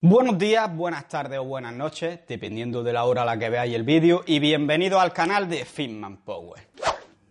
Buenos 0.00 0.38
días, 0.38 0.72
buenas 0.76 1.08
tardes 1.08 1.40
o 1.40 1.44
buenas 1.44 1.74
noches, 1.74 2.20
dependiendo 2.28 2.84
de 2.84 2.92
la 2.92 3.04
hora 3.04 3.22
a 3.22 3.24
la 3.24 3.36
que 3.36 3.50
veáis 3.50 3.74
el 3.74 3.82
vídeo, 3.82 4.22
y 4.24 4.38
bienvenido 4.38 5.00
al 5.00 5.12
canal 5.12 5.48
de 5.48 5.64
Fitman 5.64 6.18
Power. 6.18 6.68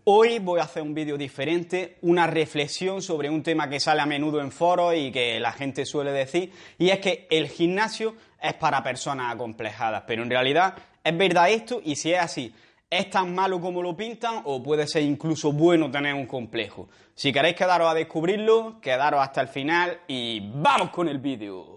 Hoy 0.04 0.40
voy 0.40 0.60
a 0.60 0.64
hacer 0.64 0.84
un 0.84 0.94
vídeo 0.94 1.18
diferente, 1.18 1.98
una 2.02 2.28
reflexión 2.28 3.02
sobre 3.02 3.30
un 3.30 3.42
tema 3.42 3.70
que 3.70 3.80
sale 3.80 4.02
a 4.02 4.06
menudo 4.06 4.42
en 4.42 4.52
foros 4.52 4.96
y 4.98 5.14
que 5.14 5.40
la 5.40 5.54
gente 5.54 5.86
suele 5.86 6.12
decir, 6.12 6.52
y 6.78 6.90
es 6.90 7.00
que 7.00 7.26
el 7.32 7.48
gimnasio 7.48 8.16
es 8.42 8.56
para 8.56 8.84
personas 8.84 9.34
acomplejadas, 9.34 10.04
pero 10.06 10.24
en 10.24 10.30
realidad 10.30 10.76
es 11.06 11.18
verdad 11.18 11.50
esto 11.50 11.80
y 11.82 11.96
si 11.96 12.12
es 12.12 12.20
así, 12.20 12.54
¿Es 12.90 13.10
tan 13.10 13.36
malo 13.36 13.60
como 13.60 13.84
lo 13.84 13.98
pintan 13.98 14.44
o 14.46 14.64
puede 14.64 14.88
ser 14.88 15.04
incluso 15.04 15.52
bueno 15.52 15.92
tener 15.92 16.14
un 16.14 16.26
complejo? 16.26 16.88
Si 17.16 17.34
queréis 17.34 17.58
quedaros 17.58 17.92
a 17.92 17.94
descubrirlo, 17.94 18.80
quedaros 18.80 19.22
hasta 19.22 19.42
el 19.42 19.50
final 19.50 20.00
y 20.08 20.40
¡vamos 20.54 20.92
con 20.92 21.10
el 21.10 21.18
vídeo! 21.18 21.77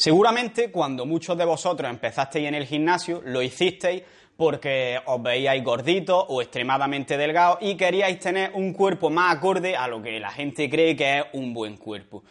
Seguramente 0.00 0.70
cuando 0.70 1.04
muchos 1.04 1.36
de 1.36 1.44
vosotros 1.44 1.90
empezasteis 1.90 2.48
en 2.48 2.54
el 2.54 2.64
gimnasio 2.64 3.20
lo 3.22 3.42
hicisteis 3.42 4.02
porque 4.34 4.98
os 5.04 5.22
veíais 5.22 5.62
gorditos 5.62 6.24
o 6.28 6.40
extremadamente 6.40 7.18
delgados 7.18 7.58
y 7.60 7.74
queríais 7.74 8.18
tener 8.18 8.52
un 8.54 8.72
cuerpo 8.72 9.10
más 9.10 9.36
acorde 9.36 9.76
a 9.76 9.86
lo 9.88 10.00
que 10.00 10.18
la 10.18 10.30
gente 10.30 10.70
cree 10.70 10.96
que 10.96 11.18
es 11.18 11.24
un 11.34 11.52
buen 11.52 11.76
cuerpo. 11.76 12.24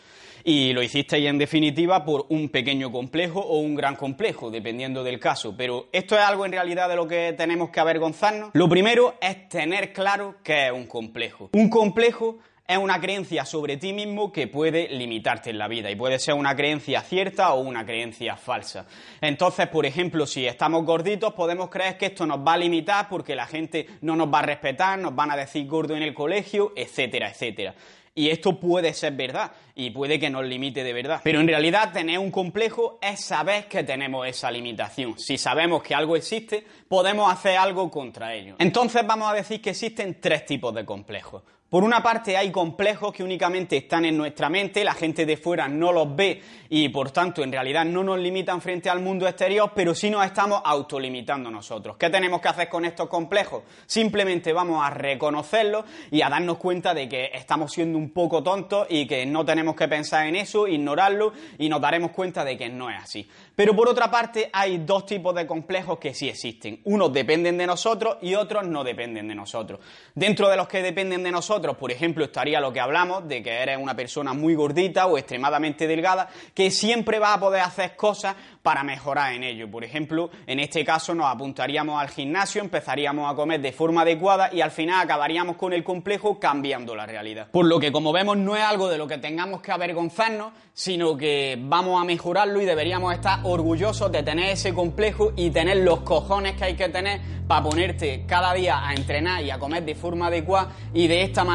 Y 0.44 0.73
lo 0.73 0.81
hicisteis 0.81 1.28
en 1.28 1.38
definitiva 1.38 2.03
por 2.03 2.26
un 2.30 2.50
pequeño 2.50 2.92
complejo 2.92 3.39
o 3.39 3.59
un 3.59 3.76
gran 3.76 3.95
complejo, 3.95 4.50
dependiendo 4.50 5.04
del 5.04 5.20
caso. 5.20 5.54
Pero 5.56 5.89
esto 5.92 6.16
es 6.16 6.22
algo 6.22 6.48
en 6.48 6.54
realidad 6.54 6.89
de 6.89 6.95
lo 6.95 7.08
que 7.08 7.36
tenemos 7.38 7.70
que 7.70 7.80
avergonzarnos. 7.80 8.50
Lo 8.54 8.67
primero 8.67 9.14
es 9.22 9.48
tener 9.48 9.94
claro 9.94 10.38
qué 10.44 10.66
es 10.66 10.72
un 10.72 10.88
complejo. 10.88 11.52
Un 11.54 11.70
complejo 11.70 12.39
es 12.70 12.78
una 12.78 13.02
creencia 13.02 13.45
sobre 13.45 13.78
ti 13.78 13.94
mismo 13.94 14.31
que 14.31 14.45
puede 14.45 14.89
limitarte 14.89 15.50
en 15.50 15.58
la 15.58 15.67
vida 15.67 15.89
y 15.89 15.95
puede 15.95 16.20
ser 16.20 16.36
una 16.36 16.56
creencia 16.56 17.02
cierta 17.02 17.52
o 17.53 17.61
una 17.61 17.84
creencia 17.84 18.36
falsa. 18.38 18.86
Entonces, 19.22 19.67
por 19.70 19.88
ejemplo, 19.88 20.28
si 20.28 20.45
estamos 20.45 20.86
gorditos, 20.86 21.34
podemos 21.34 21.72
creer 21.72 21.98
que 21.98 22.06
esto 22.06 22.28
nos 22.28 22.45
va 22.45 22.53
a 22.53 22.58
limitar 22.58 23.09
porque 23.09 23.36
la 23.36 23.48
gente 23.48 23.88
no 24.02 24.16
nos 24.16 24.31
va 24.31 24.39
a 24.39 24.44
respetar, 24.44 25.00
nos 25.00 25.16
van 25.16 25.31
a 25.31 25.36
decir 25.36 25.66
gordo 25.66 25.95
en 25.95 26.03
el 26.03 26.14
colegio, 26.14 26.72
etcétera, 26.76 27.31
etcétera. 27.31 27.73
Y 28.14 28.30
esto 28.30 28.59
puede 28.59 28.94
ser 28.94 29.14
verdad 29.14 29.52
y 29.73 29.89
puede 29.89 30.20
que 30.20 30.30
nos 30.30 30.45
limite 30.45 30.83
de 30.83 30.94
verdad. 30.94 31.22
Pero 31.23 31.39
en 31.39 31.48
realidad 31.48 31.92
tener 31.92 32.20
un 32.20 32.30
complejo 32.30 33.00
es 33.02 33.26
saber 33.26 33.67
que 33.67 33.83
tenemos 33.83 34.28
esa 34.28 34.52
limitación. 34.52 35.17
Si 35.17 35.39
sabemos 35.39 35.81
que 35.81 35.95
algo 35.95 36.16
existe, 36.16 36.64
podemos 36.88 37.31
hacer 37.33 37.58
algo 37.58 37.89
contra 37.89 38.36
ello. 38.36 38.58
Entonces 38.59 39.08
vamos 39.08 39.31
a 39.31 39.33
decir 39.33 39.59
que 39.59 39.72
existen 39.72 40.22
tres 40.22 40.45
tipos 40.45 40.72
de 40.76 40.86
complejos. 40.86 41.42
Por 41.70 41.84
una 41.84 42.02
parte 42.02 42.36
hay 42.36 42.52
complejos 42.52 43.14
que 43.14 43.23
únicamente 43.23 43.77
están 43.77 44.04
en 44.04 44.17
nuestra 44.17 44.49
mente, 44.49 44.83
la 44.83 44.95
gente 44.95 45.23
de 45.23 45.38
fuera 45.38 45.67
no 45.67 45.92
los 45.92 46.16
ve 46.16 46.42
y 46.67 46.89
por 46.89 47.11
tanto 47.11 47.43
en 47.43 47.52
realidad 47.52 47.86
no 47.86 48.04
nos 48.04 48.17
limitan 48.17 48.60
frente 48.60 48.89
al 48.89 49.02
mundo 49.02 49.27
exterior, 49.27 49.71
pero 49.76 49.93
sí 49.93 50.10
nos 50.10 50.26
estamos 50.26 50.64
autolimitando 50.66 51.52
nosotros. 51.52 51.95
¿Qué 51.95 52.10
tenemos 52.10 52.42
que 52.42 52.48
hacer 52.48 52.70
con 52.70 52.86
estos 52.86 53.08
complejos? 53.08 53.61
Simplemente 53.86 54.52
vamos 54.52 54.83
a 54.83 54.89
reconocerlos 54.89 55.86
y 56.10 56.23
a 56.23 56.30
darnos 56.30 56.58
cuenta 56.58 56.95
de 56.95 57.08
que 57.08 57.30
estamos 57.36 57.72
siendo 57.72 57.99
un 57.99 58.10
poco 58.10 58.42
tontos 58.42 58.88
y 58.89 59.05
que 59.05 59.27
no 59.27 59.45
tenemos 59.45 59.76
que 59.76 59.88
pensar 59.88 60.26
en 60.26 60.38
eso, 60.38 60.67
ignorarlo 60.67 61.33
y 61.60 61.70
nos 61.70 61.80
daremos 61.80 62.10
cuenta 62.10 62.43
de 62.43 62.58
que 62.58 62.70
no 62.70 62.89
es 62.89 62.98
así. 62.98 63.30
Pero 63.55 63.76
por 63.76 63.89
otra 63.89 64.10
parte 64.10 64.49
hay 64.52 64.80
dos 64.80 65.05
tipos 65.05 65.36
de 65.36 65.45
complejos 65.45 65.99
que 65.99 66.16
sí 66.16 66.30
existen. 66.30 66.82
Unos 66.86 67.14
dependen 67.14 67.60
de 67.60 67.67
nosotros 67.67 68.17
y 68.23 68.33
otros 68.33 68.66
no 68.66 68.83
dependen 68.83 69.27
de 69.27 69.36
nosotros. 69.36 69.80
Dentro 70.16 70.49
de 70.49 70.58
los 70.58 70.67
que 70.67 70.82
dependen 70.82 71.22
de 71.22 71.32
nosotros, 71.32 71.58
por 71.61 71.92
ejemplo, 71.92 72.25
estaría 72.25 72.59
lo 72.59 72.73
que 72.73 72.80
hablamos 72.80 73.27
de 73.27 73.43
que 73.43 73.52
eres 73.52 73.77
una 73.77 73.95
persona 73.95 74.33
muy 74.33 74.55
gordita 74.55 75.08
o 75.08 75.17
extremadamente 75.17 75.87
delgada, 75.87 76.30
que 76.53 76.71
siempre 76.71 77.20
va 77.20 77.33
a 77.33 77.39
poder 77.39 77.61
hacer 77.61 77.95
cosas 77.95 78.36
para 78.61 78.83
mejorar 78.83 79.33
en 79.33 79.43
ello. 79.43 79.69
Por 79.69 79.83
ejemplo, 79.83 80.30
en 80.48 80.59
este 80.59 80.83
caso 80.83 81.14
nos 81.15 81.27
apuntaríamos 81.27 82.02
al 82.02 82.09
gimnasio, 82.09 82.61
empezaríamos 82.61 83.31
a 83.31 83.36
comer 83.36 83.61
de 83.61 83.71
forma 83.71 84.02
adecuada 84.02 84.49
y 84.53 84.61
al 84.61 84.71
final 84.71 85.02
acabaríamos 85.02 85.55
con 85.55 85.73
el 85.73 85.83
complejo 85.83 86.39
cambiando 86.39 86.95
la 86.95 87.05
realidad. 87.05 87.49
Por 87.52 87.65
lo 87.65 87.80
que, 87.80 87.92
como 87.92 88.11
vemos, 88.11 88.37
no 88.37 88.55
es 88.55 88.64
algo 88.64 88.89
de 88.89 88.98
lo 88.98 89.08
que 89.08 89.17
tengamos 89.17 89.61
que 89.61 89.71
avergonzarnos, 89.71 90.53
sino 90.73 91.17
que 91.17 91.58
vamos 91.59 92.02
a 92.02 92.05
mejorarlo 92.05 92.61
y 92.61 92.65
deberíamos 92.65 93.14
estar 93.14 93.39
orgullosos 93.43 94.11
de 94.11 94.23
tener 94.23 94.49
ese 94.49 94.73
complejo 94.73 95.33
y 95.36 95.49
tener 95.49 95.77
los 95.77 96.02
cojones 96.02 96.55
que 96.55 96.65
hay 96.65 96.75
que 96.75 96.89
tener 96.89 97.19
para 97.48 97.64
ponerte 97.64 98.25
cada 98.27 98.53
día 98.53 98.87
a 98.87 98.93
entrenar 98.93 99.43
y 99.43 99.49
a 99.49 99.58
comer 99.58 99.83
de 99.83 99.95
forma 99.95 100.27
adecuada 100.27 100.71
y 100.93 101.08
de 101.08 101.23
esta 101.23 101.43
manera 101.43 101.48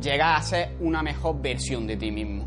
llegar 0.00 0.36
a 0.36 0.42
ser 0.42 0.76
una 0.80 1.02
mejor 1.02 1.40
versión 1.40 1.86
de 1.86 1.96
ti 1.96 2.10
mismo. 2.10 2.46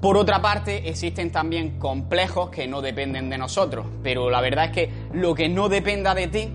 Por 0.00 0.16
otra 0.16 0.42
parte, 0.42 0.88
existen 0.88 1.30
también 1.30 1.78
complejos 1.78 2.50
que 2.50 2.66
no 2.66 2.82
dependen 2.82 3.30
de 3.30 3.38
nosotros, 3.38 3.86
pero 4.02 4.30
la 4.30 4.40
verdad 4.40 4.64
es 4.66 4.70
que 4.72 4.90
lo 5.12 5.34
que 5.34 5.48
no 5.48 5.68
dependa 5.68 6.14
de 6.14 6.26
ti 6.26 6.48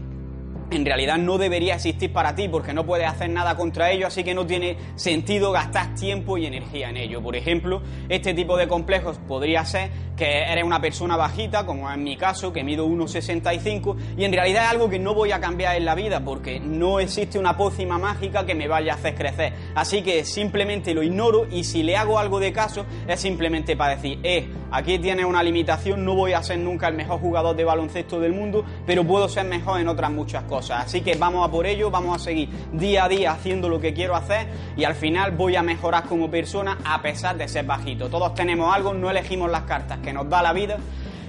en 0.69 0.85
realidad 0.85 1.17
no 1.17 1.38
debería 1.38 1.75
existir 1.75 2.11
para 2.11 2.35
ti 2.35 2.47
porque 2.47 2.73
no 2.73 2.85
puedes 2.85 3.07
hacer 3.07 3.29
nada 3.29 3.55
contra 3.55 3.91
ello, 3.91 4.07
así 4.07 4.23
que 4.23 4.33
no 4.33 4.45
tiene 4.45 4.78
sentido 4.95 5.51
gastar 5.51 5.95
tiempo 5.95 6.38
y 6.38 6.45
energía 6.45 6.89
en 6.89 6.97
ello. 6.97 7.22
Por 7.22 7.35
ejemplo, 7.35 7.81
este 8.09 8.33
tipo 8.33 8.57
de 8.57 8.67
complejos 8.67 9.17
podría 9.27 9.63
ser 9.66 9.89
que 10.17 10.41
eres 10.41 10.63
una 10.63 10.81
persona 10.81 11.16
bajita, 11.16 11.66
como 11.66 11.89
en 11.91 12.03
mi 12.03 12.17
caso, 12.17 12.51
que 12.51 12.63
mido 12.63 12.88
1,65, 12.88 13.95
y 14.17 14.25
en 14.25 14.33
realidad 14.33 14.66
es 14.66 14.72
algo 14.72 14.89
que 14.89 14.97
no 14.97 15.13
voy 15.13 15.31
a 15.31 15.39
cambiar 15.39 15.75
en 15.75 15.85
la 15.85 15.94
vida, 15.95 16.22
porque 16.25 16.59
no 16.59 17.00
existe 17.00 17.38
una 17.38 17.56
pócima 17.56 18.00
mágica 18.00 18.45
que 18.45 18.56
me 18.56 18.67
vaya 18.67 18.94
a 18.94 18.95
hacer 18.95 19.16
crecer. 19.16 19.53
Así 19.75 20.01
que 20.01 20.25
simplemente 20.25 20.94
lo 20.94 21.03
ignoro 21.03 21.45
y 21.50 21.63
si 21.63 21.83
le 21.83 21.95
hago 21.95 22.17
algo 22.17 22.39
de 22.39 22.51
caso 22.51 22.85
es 23.07 23.19
simplemente 23.19 23.77
para 23.77 23.95
decir, 23.95 24.19
eh, 24.23 24.50
aquí 24.72 24.97
tienes 24.97 25.25
una 25.25 25.44
limitación, 25.44 26.03
no 26.03 26.16
voy 26.16 26.33
a 26.33 26.41
ser 26.41 26.57
nunca 26.57 26.88
el 26.88 26.95
mejor 26.95 27.19
jugador 27.19 27.56
de 27.56 27.63
baloncesto 27.63 28.19
del 28.19 28.33
mundo, 28.33 28.66
pero 28.88 29.03
puedo 29.03 29.29
ser 29.29 29.45
mejor 29.45 29.79
en 29.79 29.88
otras 29.88 30.11
muchas 30.11 30.44
cosas. 30.44 30.56
Así 30.57 31.01
que 31.01 31.16
vamos 31.16 31.47
a 31.47 31.51
por 31.51 31.66
ello, 31.68 31.91
vamos 31.91 32.16
a 32.16 32.23
seguir 32.23 32.50
día 32.72 33.06
a 33.06 33.09
día 33.09 33.31
haciendo 33.31 33.69
lo 33.69 33.79
que 33.79 33.94
quiero 33.94 34.16
hacer 34.16 34.47
y 34.75 34.84
al 34.84 34.95
final 34.95 35.31
voy 35.31 35.56
a 35.56 35.62
mejorar 35.62 36.03
como 36.06 36.29
persona 36.31 36.79
a 36.84 37.01
pesar 37.01 37.38
de 37.38 37.47
ser 37.47 37.66
bajito. 37.66 38.09
Todos 38.09 38.34
tenemos 38.34 38.73
algo, 38.73 38.94
no 38.94 39.09
elegimos 39.09 39.51
las 39.51 39.63
cartas 39.63 40.00
que 40.00 40.13
nos 40.13 40.29
da 40.29 40.41
la 40.41 40.53
vida. 40.53 40.78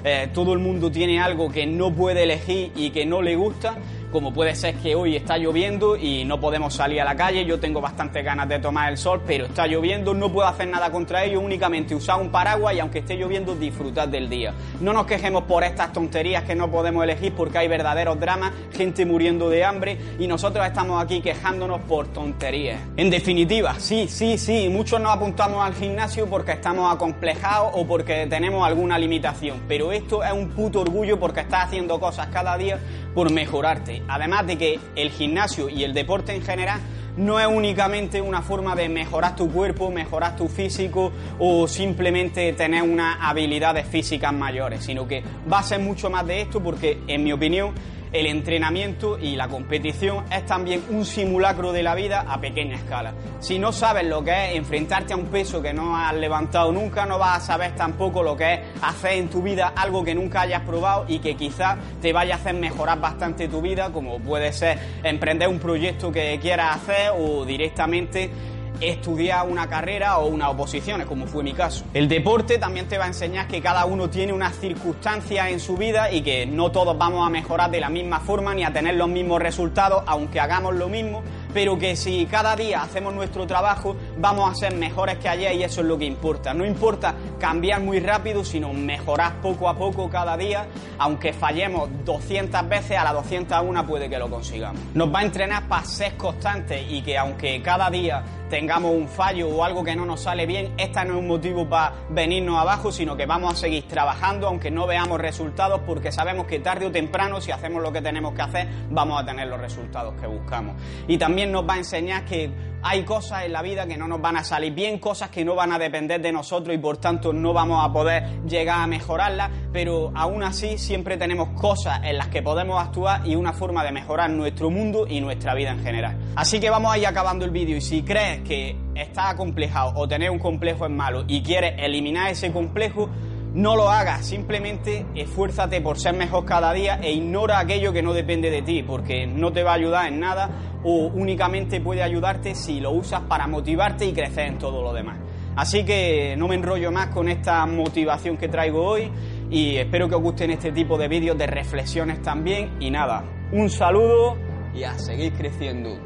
Eh, 0.04 0.30
todo 0.32 0.52
el 0.52 0.60
mundo 0.60 0.90
tiene 0.90 1.20
algo 1.20 1.50
que 1.50 1.66
no 1.66 1.92
puede 1.92 2.22
elegir 2.22 2.72
y 2.76 2.90
que 2.90 3.04
no 3.04 3.20
le 3.20 3.36
gusta 3.36 3.76
como 4.10 4.32
puede 4.32 4.54
ser 4.54 4.74
que 4.76 4.94
hoy 4.94 5.16
está 5.16 5.36
lloviendo 5.36 5.96
y 5.96 6.24
no 6.24 6.40
podemos 6.40 6.74
salir 6.74 7.00
a 7.00 7.04
la 7.04 7.16
calle, 7.16 7.44
yo 7.44 7.60
tengo 7.60 7.80
bastantes 7.80 8.24
ganas 8.24 8.48
de 8.48 8.58
tomar 8.58 8.90
el 8.90 8.96
sol, 8.96 9.22
pero 9.26 9.44
está 9.46 9.66
lloviendo, 9.66 10.14
no 10.14 10.32
puedo 10.32 10.48
hacer 10.48 10.68
nada 10.68 10.90
contra 10.90 11.24
ello, 11.24 11.40
únicamente 11.40 11.94
usar 11.94 12.20
un 12.20 12.30
paraguas 12.30 12.74
y 12.74 12.80
aunque 12.80 13.00
esté 13.00 13.16
lloviendo 13.16 13.54
disfrutar 13.54 14.08
del 14.08 14.28
día. 14.28 14.54
No 14.80 14.92
nos 14.92 15.06
quejemos 15.06 15.44
por 15.44 15.62
estas 15.64 15.92
tonterías 15.92 16.44
que 16.44 16.54
no 16.54 16.70
podemos 16.70 17.04
elegir 17.04 17.32
porque 17.34 17.58
hay 17.58 17.68
verdaderos 17.68 18.18
dramas, 18.18 18.52
gente 18.72 19.04
muriendo 19.04 19.50
de 19.50 19.64
hambre 19.64 19.98
y 20.18 20.26
nosotros 20.26 20.66
estamos 20.66 21.02
aquí 21.02 21.20
quejándonos 21.20 21.80
por 21.82 22.08
tonterías. 22.08 22.80
En 22.96 23.10
definitiva, 23.10 23.74
sí, 23.78 24.08
sí, 24.08 24.38
sí, 24.38 24.68
muchos 24.68 25.00
nos 25.00 25.14
apuntamos 25.14 25.64
al 25.64 25.74
gimnasio 25.74 26.26
porque 26.26 26.52
estamos 26.52 26.92
acomplejados 26.92 27.72
o 27.74 27.86
porque 27.86 28.26
tenemos 28.26 28.66
alguna 28.66 28.98
limitación, 28.98 29.62
pero 29.68 29.92
esto 29.92 30.24
es 30.24 30.32
un 30.32 30.48
puto 30.50 30.80
orgullo 30.80 31.18
porque 31.18 31.40
estás 31.40 31.66
haciendo 31.66 32.00
cosas 32.00 32.28
cada 32.28 32.56
día 32.56 32.78
por 33.18 33.32
mejorarte. 33.32 34.00
Además 34.06 34.46
de 34.46 34.56
que 34.56 34.78
el 34.94 35.10
gimnasio 35.10 35.68
y 35.68 35.82
el 35.82 35.92
deporte 35.92 36.36
en 36.36 36.40
general 36.40 36.78
no 37.16 37.40
es 37.40 37.48
únicamente 37.48 38.20
una 38.20 38.42
forma 38.42 38.76
de 38.76 38.88
mejorar 38.88 39.34
tu 39.34 39.50
cuerpo, 39.50 39.90
mejorar 39.90 40.36
tu 40.36 40.46
físico 40.46 41.10
o 41.40 41.66
simplemente 41.66 42.52
tener 42.52 42.84
unas 42.84 43.16
habilidades 43.20 43.88
físicas 43.88 44.32
mayores, 44.32 44.84
sino 44.84 45.08
que 45.08 45.24
va 45.52 45.58
a 45.58 45.62
ser 45.64 45.80
mucho 45.80 46.08
más 46.10 46.24
de 46.28 46.42
esto 46.42 46.62
porque, 46.62 47.00
en 47.08 47.24
mi 47.24 47.32
opinión, 47.32 47.74
el 48.12 48.26
entrenamiento 48.26 49.18
y 49.18 49.36
la 49.36 49.48
competición 49.48 50.24
es 50.30 50.46
también 50.46 50.82
un 50.90 51.04
simulacro 51.04 51.72
de 51.72 51.82
la 51.82 51.94
vida 51.94 52.24
a 52.28 52.40
pequeña 52.40 52.76
escala. 52.76 53.14
Si 53.40 53.58
no 53.58 53.72
sabes 53.72 54.06
lo 54.06 54.22
que 54.24 54.50
es 54.50 54.56
enfrentarte 54.56 55.12
a 55.12 55.16
un 55.16 55.26
peso 55.26 55.62
que 55.62 55.72
no 55.72 55.96
has 55.96 56.14
levantado 56.14 56.72
nunca, 56.72 57.06
no 57.06 57.18
vas 57.18 57.42
a 57.42 57.46
saber 57.46 57.74
tampoco 57.74 58.22
lo 58.22 58.36
que 58.36 58.54
es 58.54 58.60
hacer 58.82 59.12
en 59.12 59.28
tu 59.28 59.42
vida 59.42 59.72
algo 59.76 60.04
que 60.04 60.14
nunca 60.14 60.42
hayas 60.42 60.62
probado 60.62 61.04
y 61.08 61.18
que 61.18 61.36
quizás 61.36 61.78
te 62.00 62.12
vaya 62.12 62.34
a 62.34 62.38
hacer 62.38 62.54
mejorar 62.54 63.00
bastante 63.00 63.48
tu 63.48 63.60
vida, 63.60 63.90
como 63.92 64.18
puede 64.18 64.52
ser 64.52 64.78
emprender 65.02 65.48
un 65.48 65.58
proyecto 65.58 66.10
que 66.10 66.38
quieras 66.40 66.76
hacer 66.76 67.12
o 67.18 67.44
directamente 67.44 68.30
estudiar 68.80 69.46
una 69.48 69.68
carrera 69.68 70.18
o 70.18 70.26
una 70.26 70.50
oposición, 70.50 71.04
como 71.04 71.26
fue 71.26 71.42
mi 71.42 71.52
caso. 71.52 71.84
El 71.94 72.08
deporte 72.08 72.58
también 72.58 72.88
te 72.88 72.98
va 72.98 73.04
a 73.04 73.08
enseñar 73.08 73.48
que 73.48 73.60
cada 73.60 73.84
uno 73.84 74.10
tiene 74.10 74.32
unas 74.32 74.56
circunstancias 74.56 75.48
en 75.50 75.60
su 75.60 75.76
vida 75.76 76.10
y 76.12 76.22
que 76.22 76.46
no 76.46 76.70
todos 76.70 76.96
vamos 76.96 77.26
a 77.26 77.30
mejorar 77.30 77.70
de 77.70 77.80
la 77.80 77.88
misma 77.88 78.20
forma 78.20 78.54
ni 78.54 78.64
a 78.64 78.72
tener 78.72 78.94
los 78.94 79.08
mismos 79.08 79.40
resultados, 79.40 80.02
aunque 80.06 80.40
hagamos 80.40 80.74
lo 80.74 80.88
mismo, 80.88 81.22
pero 81.52 81.78
que 81.78 81.96
si 81.96 82.26
cada 82.26 82.56
día 82.56 82.82
hacemos 82.82 83.14
nuestro 83.14 83.46
trabajo 83.46 83.96
vamos 84.18 84.50
a 84.50 84.54
ser 84.54 84.74
mejores 84.74 85.18
que 85.18 85.28
ayer 85.28 85.54
y 85.54 85.62
eso 85.62 85.80
es 85.80 85.86
lo 85.86 85.98
que 85.98 86.04
importa. 86.04 86.54
No 86.54 86.64
importa 86.64 87.14
cambiar 87.38 87.80
muy 87.80 88.00
rápido, 88.00 88.44
sino 88.44 88.72
mejorar 88.72 89.40
poco 89.40 89.68
a 89.68 89.76
poco 89.76 90.08
cada 90.10 90.36
día, 90.36 90.66
aunque 90.98 91.32
fallemos 91.32 91.88
200 92.04 92.68
veces, 92.68 92.98
a 92.98 93.04
la 93.04 93.12
201 93.12 93.86
puede 93.86 94.08
que 94.08 94.18
lo 94.18 94.28
consigamos. 94.28 94.80
Nos 94.94 95.12
va 95.12 95.20
a 95.20 95.22
entrenar 95.22 95.68
para 95.68 95.84
ser 95.84 96.16
constantes 96.16 96.84
y 96.88 97.02
que 97.02 97.16
aunque 97.16 97.62
cada 97.62 97.90
día 97.90 98.22
tengamos 98.48 98.92
un 98.94 99.08
fallo 99.08 99.48
o 99.48 99.62
algo 99.62 99.84
que 99.84 99.94
no 99.94 100.06
nos 100.06 100.22
sale 100.22 100.46
bien, 100.46 100.72
esta 100.78 101.04
no 101.04 101.14
es 101.14 101.20
un 101.20 101.28
motivo 101.28 101.68
para 101.68 101.92
venirnos 102.08 102.58
abajo, 102.58 102.90
sino 102.90 103.16
que 103.16 103.26
vamos 103.26 103.52
a 103.52 103.56
seguir 103.56 103.86
trabajando 103.86 104.48
aunque 104.48 104.70
no 104.70 104.86
veamos 104.86 105.20
resultados 105.20 105.80
porque 105.86 106.10
sabemos 106.12 106.46
que 106.46 106.60
tarde 106.60 106.86
o 106.86 106.90
temprano 106.90 107.40
si 107.40 107.50
hacemos 107.50 107.82
lo 107.82 107.92
que 107.92 108.00
tenemos 108.00 108.34
que 108.34 108.42
hacer 108.42 108.68
vamos 108.90 109.20
a 109.20 109.26
tener 109.26 109.48
los 109.48 109.60
resultados 109.60 110.14
que 110.20 110.26
buscamos. 110.26 110.76
Y 111.06 111.18
también 111.18 111.37
nos 111.46 111.68
va 111.68 111.74
a 111.74 111.78
enseñar 111.78 112.24
que 112.24 112.50
hay 112.82 113.02
cosas 113.02 113.44
en 113.44 113.52
la 113.52 113.62
vida 113.62 113.86
que 113.86 113.96
no 113.96 114.06
nos 114.06 114.20
van 114.20 114.36
a 114.36 114.44
salir 114.44 114.72
bien, 114.72 114.98
cosas 114.98 115.30
que 115.30 115.44
no 115.44 115.54
van 115.54 115.72
a 115.72 115.78
depender 115.78 116.20
de 116.20 116.30
nosotros 116.32 116.74
y 116.74 116.78
por 116.78 116.98
tanto 116.98 117.32
no 117.32 117.52
vamos 117.52 117.84
a 117.84 117.92
poder 117.92 118.42
llegar 118.46 118.80
a 118.80 118.86
mejorarlas, 118.86 119.50
pero 119.72 120.12
aún 120.14 120.42
así 120.42 120.78
siempre 120.78 121.16
tenemos 121.16 121.60
cosas 121.60 122.00
en 122.04 122.18
las 122.18 122.28
que 122.28 122.42
podemos 122.42 122.80
actuar 122.80 123.26
y 123.26 123.34
una 123.34 123.52
forma 123.52 123.84
de 123.84 123.92
mejorar 123.92 124.30
nuestro 124.30 124.70
mundo 124.70 125.06
y 125.08 125.20
nuestra 125.20 125.54
vida 125.54 125.72
en 125.72 125.82
general. 125.82 126.16
Así 126.36 126.60
que 126.60 126.70
vamos 126.70 126.92
a 126.92 126.98
ir 126.98 127.06
acabando 127.06 127.44
el 127.44 127.50
vídeo 127.50 127.76
y 127.76 127.80
si 127.80 128.02
crees 128.02 128.42
que 128.42 128.76
estás 128.94 129.34
acomplejado 129.34 129.92
o 129.96 130.06
tener 130.06 130.30
un 130.30 130.38
complejo 130.38 130.86
es 130.86 130.92
malo 130.92 131.24
y 131.26 131.42
quieres 131.42 131.74
eliminar 131.78 132.30
ese 132.30 132.52
complejo, 132.52 133.10
no 133.54 133.76
lo 133.76 133.88
hagas, 133.88 134.26
simplemente 134.26 135.06
esfuérzate 135.14 135.80
por 135.80 135.98
ser 135.98 136.14
mejor 136.14 136.44
cada 136.44 136.72
día 136.72 136.98
e 137.02 137.12
ignora 137.12 137.58
aquello 137.58 137.92
que 137.92 138.02
no 138.02 138.12
depende 138.12 138.50
de 138.50 138.62
ti, 138.62 138.82
porque 138.82 139.26
no 139.26 139.52
te 139.52 139.62
va 139.62 139.72
a 139.72 139.74
ayudar 139.74 140.06
en 140.06 140.20
nada 140.20 140.50
o 140.84 141.06
únicamente 141.06 141.80
puede 141.80 142.02
ayudarte 142.02 142.54
si 142.54 142.80
lo 142.80 142.90
usas 142.90 143.22
para 143.22 143.46
motivarte 143.46 144.04
y 144.04 144.12
crecer 144.12 144.46
en 144.46 144.58
todo 144.58 144.82
lo 144.82 144.92
demás. 144.92 145.18
Así 145.56 145.84
que 145.84 146.36
no 146.36 146.46
me 146.46 146.54
enrollo 146.54 146.92
más 146.92 147.08
con 147.08 147.28
esta 147.28 147.66
motivación 147.66 148.36
que 148.36 148.46
traigo 148.48 148.84
hoy 148.84 149.10
y 149.50 149.76
espero 149.76 150.08
que 150.08 150.14
os 150.14 150.22
gusten 150.22 150.52
este 150.52 150.70
tipo 150.70 150.96
de 150.96 151.08
vídeos 151.08 151.36
de 151.36 151.48
reflexiones 151.48 152.22
también. 152.22 152.76
Y 152.78 152.92
nada, 152.92 153.24
un 153.50 153.68
saludo 153.68 154.36
y 154.72 154.84
a 154.84 154.96
seguir 154.98 155.32
creciendo. 155.32 155.98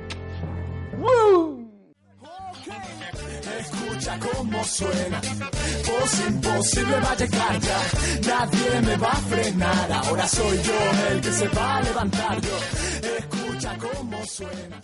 Escucha 3.72 4.18
cómo 4.18 4.64
suena, 4.64 5.20
voz 5.86 6.28
imposible 6.28 7.00
va 7.00 7.10
a 7.10 7.16
llegar 7.16 7.60
ya, 7.60 7.80
nadie 8.28 8.80
me 8.82 8.96
va 8.96 9.10
a 9.10 9.16
frenar, 9.16 9.92
ahora 9.92 10.28
soy 10.28 10.62
yo 10.62 11.08
el 11.10 11.20
que 11.20 11.32
se 11.32 11.48
va 11.48 11.76
a 11.76 11.82
levantar. 11.82 12.40
Yo, 12.40 12.58
escucha 13.18 13.78
cómo 13.78 14.26
suena. 14.26 14.80